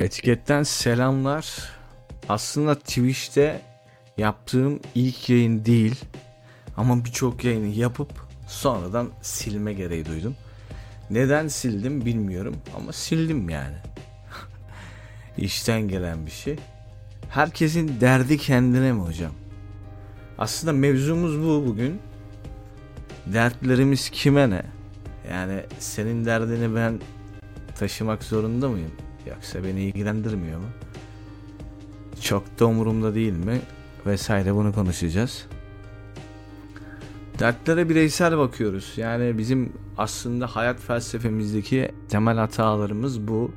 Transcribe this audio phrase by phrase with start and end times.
[0.00, 1.70] Etiketten selamlar.
[2.28, 3.62] Aslında Twitch'te
[4.18, 6.04] yaptığım ilk yayın değil.
[6.76, 8.10] Ama birçok yayını yapıp
[8.48, 10.36] sonradan silme gereği duydum.
[11.10, 13.76] Neden sildim bilmiyorum ama sildim yani.
[15.38, 16.56] İşten gelen bir şey.
[17.30, 19.32] Herkesin derdi kendine mi hocam?
[20.38, 22.00] Aslında mevzumuz bu bugün.
[23.26, 24.62] Dertlerimiz kime ne?
[25.30, 27.00] Yani senin derdini ben
[27.78, 28.92] taşımak zorunda mıyım?
[29.26, 30.66] Yoksa beni ilgilendirmiyor mu?
[32.20, 33.60] Çok da umurumda değil mi?
[34.06, 35.46] Vesaire bunu konuşacağız.
[37.38, 38.92] Dertlere bireysel bakıyoruz.
[38.96, 43.50] Yani bizim aslında hayat felsefemizdeki temel hatalarımız bu.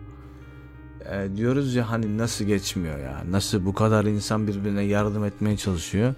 [1.12, 3.24] E, diyoruz ya hani nasıl geçmiyor ya?
[3.32, 6.14] Nasıl bu kadar insan birbirine yardım etmeye çalışıyor?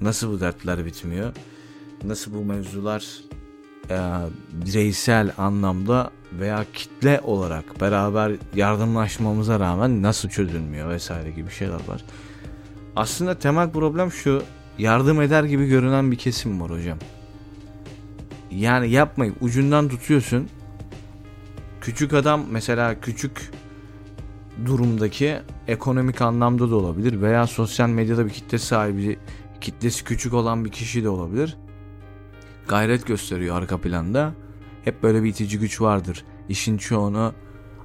[0.00, 1.32] Nasıl bu dertler bitmiyor?
[2.04, 3.20] Nasıl bu mevzular
[3.90, 3.98] e,
[4.52, 12.04] bireysel anlamda veya kitle olarak beraber yardımlaşmamıza rağmen nasıl çözülmüyor vesaire gibi şeyler var.
[12.96, 14.42] Aslında temel problem şu
[14.78, 16.98] yardım eder gibi görünen bir kesim var hocam.
[18.50, 20.48] Yani yapmayıp ucundan tutuyorsun.
[21.80, 23.50] Küçük adam mesela küçük
[24.66, 29.18] durumdaki ekonomik anlamda da olabilir veya sosyal medyada bir kitle sahibi
[29.60, 31.56] kitlesi küçük olan bir kişi de olabilir.
[32.70, 34.34] Gayret gösteriyor arka planda.
[34.84, 36.24] Hep böyle bir itici güç vardır.
[36.48, 37.32] İşin çoğunu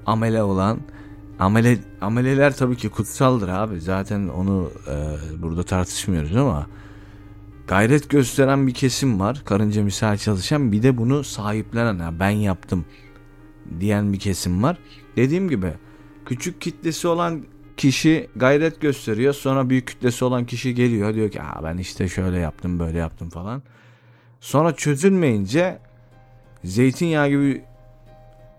[0.06, 0.80] amele olan
[1.40, 3.82] amele ameleler tabii ki kutsaldır abi.
[3.82, 4.96] Zaten onu e,
[5.42, 6.68] burada tartışmıyoruz ama
[7.68, 9.42] gayret gösteren bir kesim var.
[9.46, 12.86] Karınca misal çalışan bir de bunu sahiplenen ha, ben yaptım
[13.80, 14.78] diyen bir kesim var.
[15.16, 15.74] Dediğim gibi
[16.26, 17.44] küçük kitlesi olan
[17.78, 19.34] kişi gayret gösteriyor.
[19.34, 23.64] Sonra büyük kütlesi olan kişi geliyor diyor ki ben işte şöyle yaptım böyle yaptım falan.
[24.46, 25.78] Sonra çözülmeyince
[26.64, 27.64] zeytinyağı gibi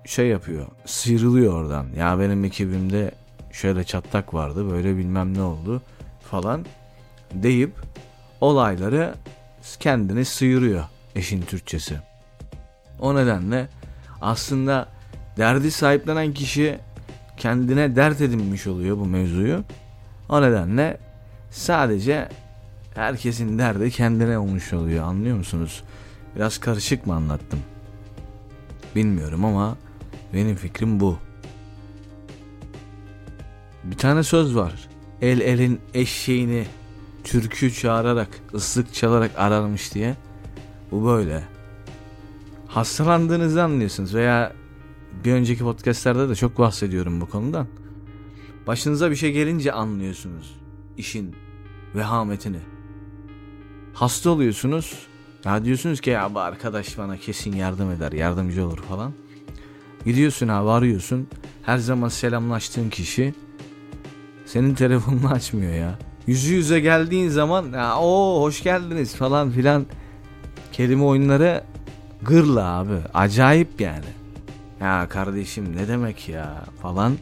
[0.04, 0.66] şey yapıyor.
[0.86, 1.86] Sıyrılıyor oradan.
[1.96, 3.10] Ya benim ekibimde
[3.52, 5.82] şöyle çatlak vardı böyle bilmem ne oldu
[6.22, 6.66] falan
[7.32, 7.72] deyip
[8.40, 9.14] olayları
[9.80, 11.96] kendini sıyırıyor eşin Türkçesi.
[13.00, 13.68] O nedenle
[14.20, 14.88] aslında
[15.36, 16.78] derdi sahiplenen kişi
[17.36, 19.62] kendine dert edinmiş oluyor bu mevzuyu.
[20.28, 20.98] O nedenle
[21.50, 22.28] sadece
[22.96, 25.82] herkesin derdi kendine olmuş oluyor anlıyor musunuz?
[26.36, 27.58] Biraz karışık mı anlattım?
[28.94, 29.76] Bilmiyorum ama
[30.34, 31.18] benim fikrim bu.
[33.84, 34.88] Bir tane söz var.
[35.22, 36.66] El elin eşeğini
[37.24, 40.16] türkü çağırarak, ıslık çalarak ararmış diye.
[40.90, 41.42] Bu böyle.
[42.66, 44.52] Hastalandığınızı anlıyorsunuz veya
[45.24, 47.66] bir önceki podcastlerde de çok bahsediyorum bu konudan.
[48.66, 50.60] Başınıza bir şey gelince anlıyorsunuz
[50.96, 51.36] işin
[51.94, 52.75] vehametini.
[53.96, 54.92] Hasta oluyorsunuz.
[55.44, 59.12] Ya diyorsunuz ki ya bu arkadaş bana kesin yardım eder, yardımcı olur falan.
[60.04, 61.28] Gidiyorsun abi arıyorsun.
[61.62, 63.34] Her zaman selamlaştığın kişi
[64.46, 65.98] senin telefonunu açmıyor ya.
[66.26, 69.86] Yüzü yüze geldiğin zaman ya o hoş geldiniz falan filan
[70.72, 71.64] kelime oyunları
[72.22, 72.98] gırla abi.
[73.14, 74.12] Acayip yani.
[74.80, 77.16] Ya kardeşim ne demek ya falan.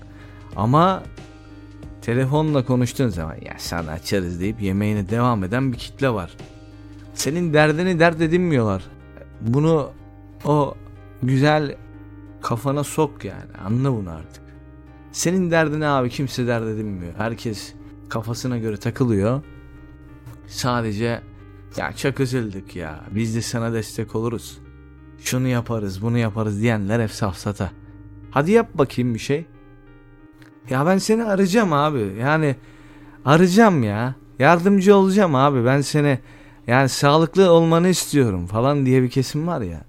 [0.56, 1.02] Ama
[2.02, 6.30] telefonla konuştuğun zaman ya sen açarız deyip yemeğine devam eden bir kitle var.
[7.14, 8.84] Senin derdini dert edinmiyorlar.
[9.40, 9.90] Bunu
[10.44, 10.74] o
[11.22, 11.76] güzel
[12.42, 14.42] kafana sok yani anla bunu artık.
[15.12, 17.12] Senin derdini abi kimse dert edinmiyor.
[17.16, 17.74] Herkes
[18.08, 19.42] kafasına göre takılıyor.
[20.46, 21.20] Sadece
[21.76, 24.58] ya çok üzüldük ya biz de sana destek oluruz.
[25.18, 27.70] Şunu yaparız bunu yaparız diyenler hep safsata.
[28.30, 29.46] Hadi yap bakayım bir şey.
[30.70, 32.12] Ya ben seni arayacağım abi.
[32.20, 32.56] Yani
[33.24, 34.14] arayacağım ya.
[34.38, 35.64] Yardımcı olacağım abi.
[35.64, 36.18] Ben seni
[36.66, 39.80] yani sağlıklı olmanı istiyorum falan diye bir kesim var ya.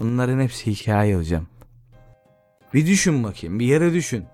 [0.00, 1.46] Bunların hepsi hikaye hocam.
[2.74, 3.58] Bir düşün bakayım.
[3.58, 4.24] Bir yere düşün.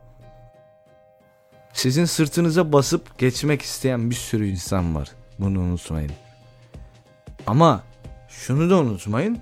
[1.73, 5.11] Sizin sırtınıza basıp geçmek isteyen bir sürü insan var.
[5.39, 6.13] Bunu unutmayın.
[7.47, 7.83] Ama
[8.29, 9.39] şunu da unutmayın.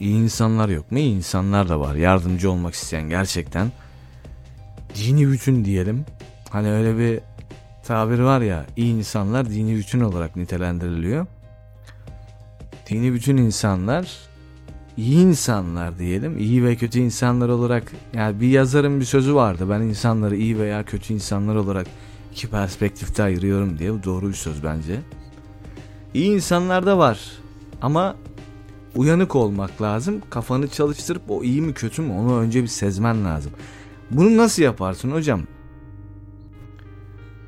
[0.00, 0.98] İyi insanlar yok mu?
[0.98, 1.94] İyi insanlar da var.
[1.94, 3.72] Yardımcı olmak isteyen gerçekten.
[4.94, 6.04] Dini bütün diyelim.
[6.50, 7.20] Hani öyle bir
[7.84, 8.66] tabir var ya.
[8.76, 11.26] iyi insanlar dini bütün olarak nitelendiriliyor.
[12.88, 14.32] Dini bütün insanlar
[14.96, 16.38] iyi insanlar diyelim.
[16.38, 19.66] iyi ve kötü insanlar olarak yani bir yazarın bir sözü vardı.
[19.70, 21.86] Ben insanları iyi veya kötü insanlar olarak
[22.32, 23.92] iki perspektifte ayırıyorum diye.
[23.92, 25.00] Bu doğru bir söz bence.
[26.14, 27.20] İyi insanlar da var.
[27.82, 28.16] Ama
[28.94, 30.22] uyanık olmak lazım.
[30.30, 33.52] Kafanı çalıştırıp o iyi mi kötü mü onu önce bir sezmen lazım.
[34.10, 35.42] Bunu nasıl yaparsın hocam?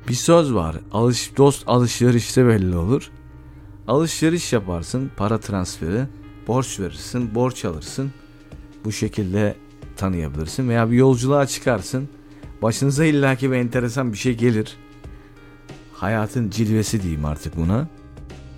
[0.07, 0.75] Bir söz var.
[0.91, 3.11] Alış, dost alışverişte belli olur.
[3.87, 6.05] Alışveriş yaparsın, para transferi,
[6.47, 8.11] borç verirsin, borç alırsın.
[8.85, 9.55] Bu şekilde
[9.97, 12.09] tanıyabilirsin veya bir yolculuğa çıkarsın.
[12.61, 14.77] Başınıza illaki bir enteresan bir şey gelir.
[15.93, 17.87] Hayatın cilvesi diyeyim artık buna.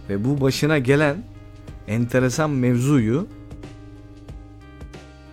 [0.10, 1.24] Ve bu başına gelen
[1.88, 3.28] enteresan mevzuyu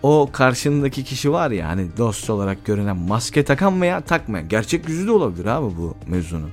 [0.03, 4.49] o karşındaki kişi var ya hani dost olarak görünen maske takan veya takmayan.
[4.49, 6.51] Gerçek yüzü de olabilir abi bu mevzunun.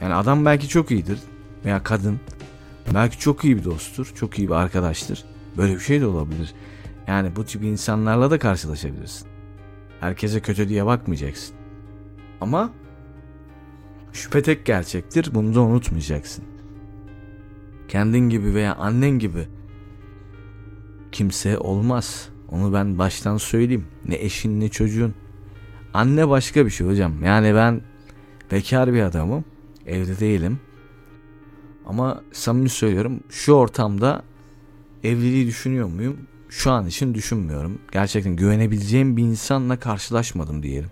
[0.00, 1.18] Yani adam belki çok iyidir
[1.64, 2.20] veya kadın.
[2.94, 5.24] Belki çok iyi bir dosttur, çok iyi bir arkadaştır.
[5.56, 6.54] Böyle bir şey de olabilir.
[7.06, 9.28] Yani bu tip insanlarla da karşılaşabilirsin.
[10.00, 11.56] Herkese kötü diye bakmayacaksın.
[12.40, 12.72] Ama
[14.12, 15.30] şüphe tek gerçektir.
[15.34, 16.44] Bunu da unutmayacaksın.
[17.88, 19.48] Kendin gibi veya annen gibi
[21.12, 22.28] kimse olmaz.
[22.48, 23.86] Onu ben baştan söyleyeyim.
[24.08, 25.14] Ne eşin ne çocuğun.
[25.94, 27.24] Anne başka bir şey hocam.
[27.24, 27.80] Yani ben
[28.50, 29.44] bekar bir adamım.
[29.86, 30.60] Evde değilim.
[31.86, 34.22] Ama samimi söylüyorum şu ortamda
[35.04, 36.16] evliliği düşünüyor muyum?
[36.48, 37.78] Şu an için düşünmüyorum.
[37.92, 40.90] Gerçekten güvenebileceğim bir insanla karşılaşmadım diyelim.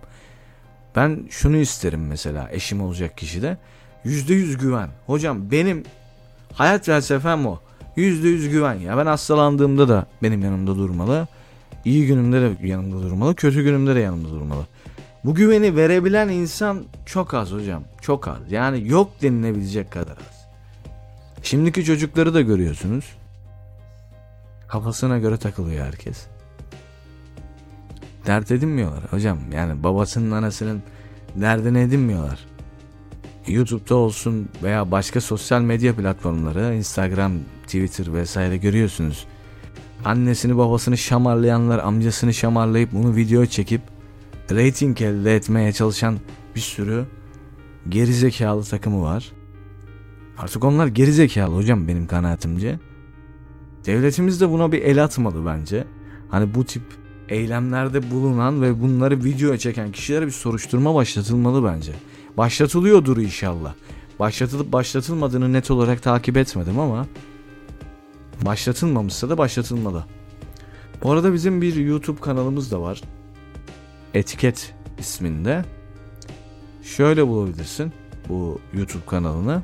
[0.96, 3.58] Ben şunu isterim mesela eşim olacak kişide.
[4.05, 4.88] Yüzde yüz güven.
[5.06, 5.82] Hocam benim
[6.52, 7.58] hayat felsefem o.
[7.96, 8.96] Yüzde yüz güven ya.
[8.96, 11.26] Ben hastalandığımda da benim yanımda durmalı.
[11.84, 13.34] İyi günümde de yanımda durmalı.
[13.34, 14.67] Kötü günümde de yanımda durmalı.
[15.25, 17.82] Bu güveni verebilen insan çok az hocam.
[18.00, 18.38] Çok az.
[18.50, 20.38] Yani yok denilebilecek kadar az.
[21.43, 23.05] Şimdiki çocukları da görüyorsunuz.
[24.69, 26.26] Kafasına göre takılıyor herkes.
[28.26, 29.38] Dert edinmiyorlar hocam.
[29.52, 30.82] Yani babasının anasının
[31.37, 32.46] derdini edinmiyorlar.
[33.46, 37.32] YouTube'da olsun veya başka sosyal medya platformları, Instagram,
[37.62, 39.26] Twitter vesaire görüyorsunuz.
[40.05, 43.81] Annesini babasını şamarlayanlar, amcasını şamarlayıp bunu video çekip
[44.50, 46.19] rating elde etmeye çalışan
[46.55, 47.05] bir sürü
[47.88, 49.32] gerizekalı takımı var.
[50.38, 52.79] Artık onlar gerizekalı hocam benim kanaatimce.
[53.87, 55.85] Devletimiz de buna bir el atmalı bence.
[56.29, 56.82] Hani bu tip
[57.29, 61.93] eylemlerde bulunan ve bunları videoya çeken kişilere bir soruşturma başlatılmalı bence.
[62.37, 63.75] Başlatılıyordur inşallah.
[64.19, 67.06] Başlatılıp başlatılmadığını net olarak takip etmedim ama
[68.43, 70.05] başlatılmamışsa da başlatılmalı.
[71.02, 73.02] Bu arada bizim bir YouTube kanalımız da var.
[74.14, 75.64] Etiket isminde.
[76.82, 77.93] Şöyle bulabilirsin
[78.29, 79.62] bu YouTube kanalını.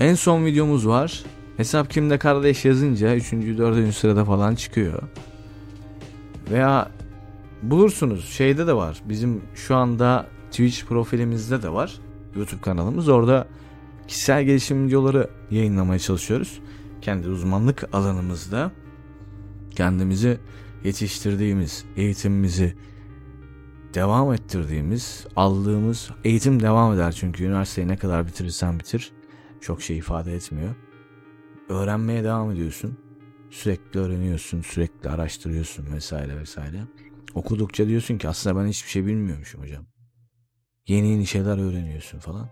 [0.00, 1.24] En son videomuz var.
[1.56, 3.32] Hesap kimde kardeş yazınca 3.
[3.32, 3.94] 4.
[3.94, 5.02] sırada falan çıkıyor.
[6.50, 6.90] Veya
[7.62, 9.02] bulursunuz şeyde de var.
[9.04, 12.00] Bizim şu anda Twitch profilimizde de var.
[12.36, 13.08] YouTube kanalımız.
[13.08, 13.46] Orada
[14.08, 16.60] kişisel gelişim videoları yayınlamaya çalışıyoruz.
[17.02, 18.72] Kendi uzmanlık alanımızda
[19.70, 20.38] kendimizi
[20.84, 22.74] yetiştirdiğimiz, eğitimimizi
[23.94, 29.12] devam ettirdiğimiz, aldığımız eğitim devam eder çünkü üniversiteyi ne kadar bitirirsen bitir
[29.62, 30.74] çok şey ifade etmiyor.
[31.68, 32.98] Öğrenmeye devam ediyorsun.
[33.50, 36.80] Sürekli öğreniyorsun, sürekli araştırıyorsun vesaire vesaire.
[37.34, 39.84] Okudukça diyorsun ki aslında ben hiçbir şey bilmiyormuşum hocam.
[40.88, 42.48] Yeni yeni şeyler öğreniyorsun falan.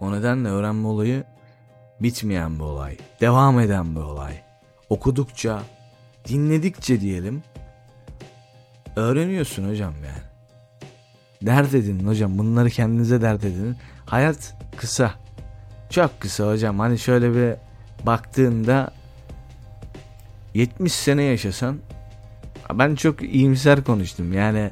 [0.00, 1.24] O nedenle öğrenme olayı
[2.00, 2.96] bitmeyen bir olay.
[3.20, 4.42] Devam eden bir olay.
[4.88, 5.62] Okudukça,
[6.28, 7.42] dinledikçe diyelim
[8.96, 10.26] öğreniyorsun hocam yani.
[11.42, 13.76] Dert edin hocam bunları kendinize dert edin.
[14.06, 15.25] Hayat kısa.
[15.96, 16.78] Çok kısa hocam.
[16.78, 17.54] Hani şöyle bir
[18.06, 18.90] baktığında
[20.54, 21.78] 70 sene yaşasan
[22.74, 24.32] ben çok iyimser konuştum.
[24.32, 24.70] Yani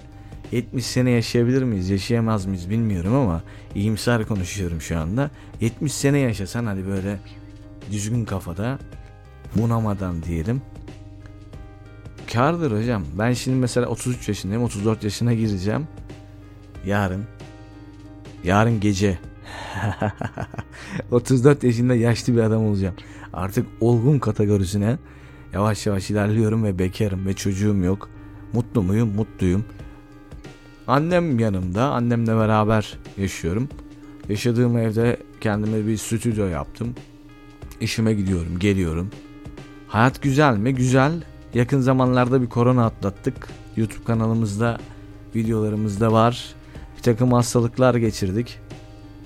[0.52, 3.42] 70 sene yaşayabilir miyiz, yaşayamaz mıyız bilmiyorum ama
[3.74, 5.30] iyimser konuşuyorum şu anda.
[5.60, 7.18] 70 sene yaşasan hadi böyle
[7.90, 8.78] düzgün kafada
[9.56, 10.62] bunamadan diyelim.
[12.32, 13.04] Kardır hocam.
[13.18, 15.88] Ben şimdi mesela 33 yaşındayım, 34 yaşına gireceğim.
[16.86, 17.24] Yarın.
[18.44, 19.18] Yarın gece
[21.10, 22.94] 34 yaşında yaşlı bir adam olacağım.
[23.32, 24.98] Artık olgun kategorisine
[25.52, 28.08] yavaş yavaş ilerliyorum ve bekarım ve çocuğum yok.
[28.52, 29.14] Mutlu muyum?
[29.14, 29.64] Mutluyum.
[30.86, 31.84] Annem yanımda.
[31.84, 33.68] Annemle beraber yaşıyorum.
[34.28, 36.94] Yaşadığım evde kendime bir stüdyo yaptım.
[37.80, 39.10] İşime gidiyorum, geliyorum.
[39.88, 40.74] Hayat güzel mi?
[40.74, 41.12] Güzel.
[41.54, 43.48] Yakın zamanlarda bir korona atlattık.
[43.76, 44.78] YouTube kanalımızda
[45.34, 46.54] videolarımızda var.
[46.96, 48.58] Bir takım hastalıklar geçirdik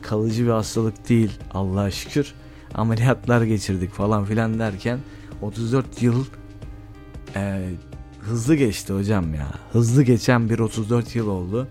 [0.02, 2.34] kalıcı bir hastalık değil Allah'a şükür.
[2.74, 4.98] Ameliyatlar geçirdik falan filan derken
[5.42, 6.24] 34 yıl
[7.36, 7.70] e,
[8.20, 9.48] hızlı geçti hocam ya.
[9.72, 11.68] Hızlı geçen bir 34 yıl oldu.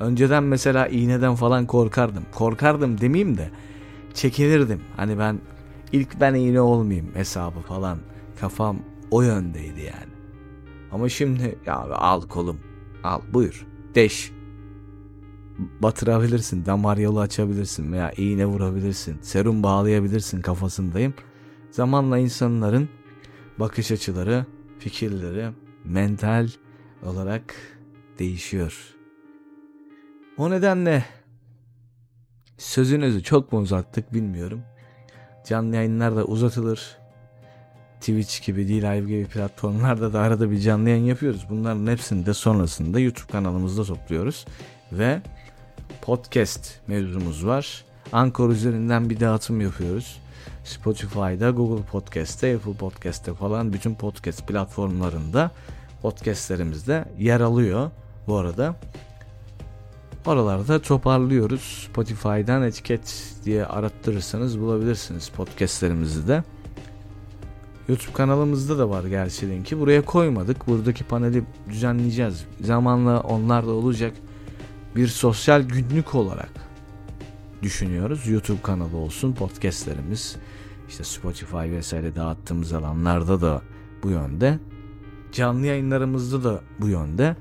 [0.00, 2.22] Önceden mesela iğneden falan korkardım.
[2.32, 3.50] Korkardım demeyeyim de
[4.14, 4.80] çekinirdim.
[4.96, 5.40] Hani ben
[5.92, 7.98] ilk ben iğne olmayayım hesabı falan.
[8.40, 8.78] Kafam
[9.10, 10.12] o yöndeydi yani.
[10.92, 12.60] Ama şimdi ya al kolum.
[13.04, 13.66] Al buyur.
[13.94, 14.32] Deş
[15.80, 21.14] batırabilirsin, damar yolu açabilirsin veya iğne vurabilirsin, serum bağlayabilirsin kafasındayım.
[21.70, 22.88] Zamanla insanların
[23.58, 24.46] bakış açıları,
[24.78, 25.50] fikirleri
[25.84, 26.48] mental
[27.02, 27.54] olarak
[28.18, 28.94] değişiyor.
[30.36, 31.04] O nedenle
[32.58, 34.62] sözünüzü çok mu uzattık bilmiyorum.
[35.46, 36.96] Canlı yayınlar da uzatılır.
[38.00, 41.46] Twitch gibi, D-Live gibi platformlarda da arada bir canlı yayın yapıyoruz.
[41.50, 44.44] Bunların hepsini de sonrasında YouTube kanalımızda topluyoruz.
[44.92, 45.22] Ve
[46.02, 47.84] podcast mevzumuz var.
[48.12, 50.20] Anchor üzerinden bir dağıtım yapıyoruz.
[50.64, 55.50] Spotify'da, Google Podcast'te, Apple Podcast'te falan bütün podcast platformlarında
[56.02, 57.90] podcastlerimizde yer alıyor
[58.26, 58.76] bu arada.
[60.26, 61.88] Oralarda toparlıyoruz.
[61.90, 66.44] Spotify'dan etiket diye arattırırsanız bulabilirsiniz podcastlerimizi de.
[67.88, 69.80] YouTube kanalımızda da var gerçi linki.
[69.80, 70.66] Buraya koymadık.
[70.66, 72.44] Buradaki paneli düzenleyeceğiz.
[72.60, 74.12] Zamanla onlar da olacak.
[74.96, 76.52] Bir sosyal günlük olarak
[77.62, 78.28] düşünüyoruz.
[78.28, 80.36] YouTube kanalı olsun, podcastlerimiz,
[80.88, 83.62] işte Spotify vesaire dağıttığımız alanlarda da
[84.02, 84.58] bu yönde.
[85.32, 87.36] Canlı yayınlarımızda da bu yönde.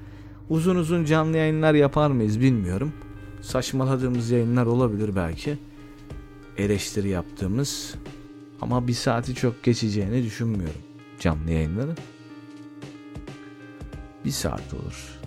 [0.49, 2.93] Uzun uzun canlı yayınlar yapar mıyız bilmiyorum.
[3.41, 5.57] Saçmaladığımız yayınlar olabilir belki.
[6.57, 7.95] Eleştiri yaptığımız
[8.61, 10.81] ama bir saati çok geçeceğini düşünmüyorum
[11.19, 11.95] canlı yayınları.
[14.25, 15.20] Bir saat olur.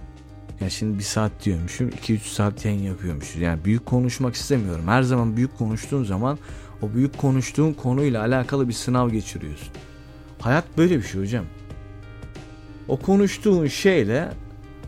[0.60, 3.40] Ya şimdi bir saat diyormuşum 2-3 saat yayın yapıyormuşuz.
[3.40, 4.84] Yani büyük konuşmak istemiyorum.
[4.86, 6.38] Her zaman büyük konuştuğun zaman
[6.82, 9.68] o büyük konuştuğun konuyla alakalı bir sınav geçiriyorsun.
[10.40, 11.44] Hayat böyle bir şey hocam.
[12.88, 14.32] O konuştuğun şeyle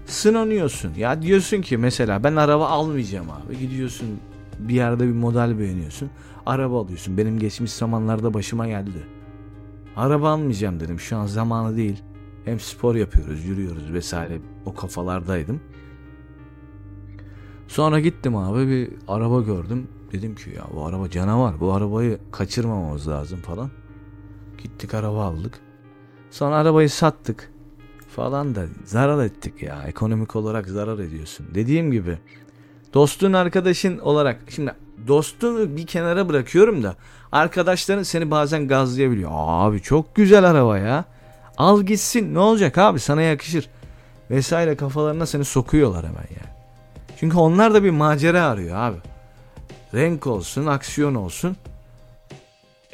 [0.06, 0.94] sınanıyorsun.
[0.94, 3.58] Ya diyorsun ki mesela ben araba almayacağım abi.
[3.58, 4.08] Gidiyorsun
[4.58, 6.10] bir yerde bir model beğeniyorsun.
[6.46, 7.18] Araba alıyorsun.
[7.18, 9.06] Benim geçmiş zamanlarda başıma geldi.
[9.96, 11.00] Araba almayacağım dedim.
[11.00, 12.02] Şu an zamanı değil.
[12.46, 14.38] Hem spor yapıyoruz, yürüyoruz vesaire.
[14.66, 15.60] O kafalardaydım.
[17.68, 19.88] Sonra gittim abi bir araba gördüm.
[20.12, 21.60] Dedim ki ya bu araba canavar.
[21.60, 23.70] Bu arabayı kaçırmamamız lazım falan.
[24.62, 25.58] Gittik araba aldık.
[26.30, 27.52] Sonra arabayı sattık
[28.16, 29.82] falan da zarar ettik ya.
[29.86, 31.46] Ekonomik olarak zarar ediyorsun.
[31.54, 32.18] Dediğim gibi
[32.94, 34.74] dostun arkadaşın olarak şimdi
[35.08, 36.96] dostunu bir kenara bırakıyorum da
[37.32, 39.30] arkadaşların seni bazen gazlayabiliyor.
[39.34, 41.15] Abi çok güzel araba ya.
[41.58, 43.68] Al gitsin ne olacak abi sana yakışır.
[44.30, 46.56] Vesaire kafalarına seni sokuyorlar hemen ya.
[47.20, 48.96] Çünkü onlar da bir macera arıyor abi.
[49.94, 51.56] Renk olsun, aksiyon olsun.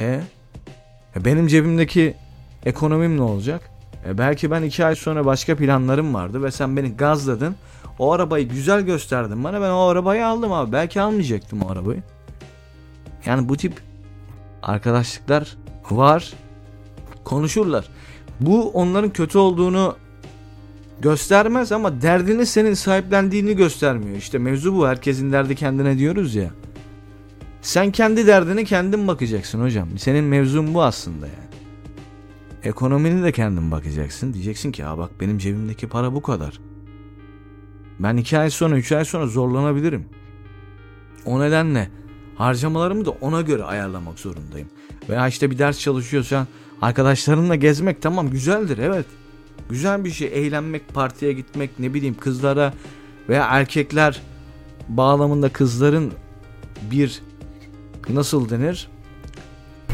[0.00, 0.21] E,
[1.16, 2.14] e benim cebimdeki
[2.66, 3.71] ekonomim ne olacak?
[4.09, 7.57] E belki ben iki ay sonra başka planlarım vardı ve sen beni gazladın.
[7.99, 10.73] O arabayı güzel gösterdin bana ben o arabayı aldım abi.
[10.73, 12.02] Belki almayacaktım o arabayı.
[13.26, 13.81] Yani bu tip
[14.62, 15.57] arkadaşlıklar
[15.90, 16.33] var.
[17.25, 17.88] Konuşurlar.
[18.46, 19.96] Bu onların kötü olduğunu
[21.00, 24.16] göstermez ama derdini senin sahiplendiğini göstermiyor.
[24.16, 24.88] İşte mevzu bu.
[24.88, 26.50] Herkesin derdi kendine diyoruz ya.
[27.62, 29.99] Sen kendi derdine kendin bakacaksın hocam.
[29.99, 31.52] Senin mevzun bu aslında yani.
[32.64, 34.34] Ekonomini de kendin bakacaksın.
[34.34, 36.61] Diyeceksin ki ya bak benim cebimdeki para bu kadar.
[37.99, 40.04] Ben iki ay sonra üç ay sonra zorlanabilirim.
[41.26, 41.90] O nedenle
[42.37, 44.68] harcamalarımı da ona göre ayarlamak zorundayım.
[45.08, 46.46] Veya işte bir ders çalışıyorsan
[46.82, 49.06] arkadaşlarınla gezmek tamam güzeldir evet.
[49.70, 52.72] Güzel bir şey eğlenmek, partiye gitmek ne bileyim kızlara
[53.28, 54.22] veya erkekler
[54.88, 56.12] bağlamında kızların
[56.90, 57.22] bir
[58.08, 58.88] nasıl denir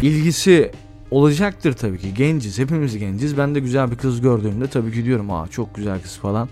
[0.03, 0.73] ilgisi
[1.11, 2.15] olacaktır tabii ki.
[2.15, 3.39] Genciz, hepimiz genciz.
[3.39, 6.49] Ben de güzel bir kız gördüğümde tabii ki diyorum aa çok güzel kız falan.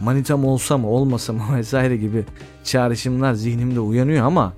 [0.00, 2.24] Manitam olsa mı olmasa mı vesaire gibi
[2.64, 4.52] çağrışımlar zihnimde uyanıyor ama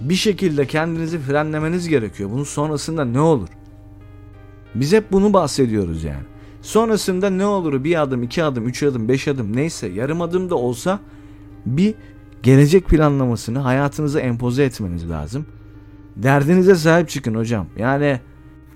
[0.00, 2.30] bir şekilde kendinizi frenlemeniz gerekiyor.
[2.30, 3.48] Bunun sonrasında ne olur?
[4.80, 6.22] Biz hep bunu bahsediyoruz yani.
[6.62, 10.54] Sonrasında ne olur bir adım, iki adım, üç adım, beş adım neyse yarım adım da
[10.54, 11.00] olsa
[11.66, 11.94] bir
[12.42, 15.46] gelecek planlamasını hayatınıza empoze etmeniz lazım.
[16.16, 17.66] Derdinize sahip çıkın hocam.
[17.76, 18.20] Yani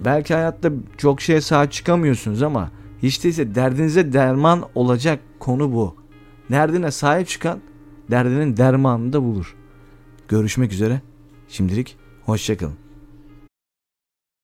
[0.04, 2.71] belki hayatta çok şeye sahip çıkamıyorsunuz ama
[3.02, 5.97] hiç değilse derdinize derman olacak konu bu.
[6.50, 7.61] Derdine sahip çıkan
[8.11, 9.56] derdinin dermanını da bulur.
[10.28, 11.00] Görüşmek üzere.
[11.49, 12.81] Şimdilik hoşçakalın.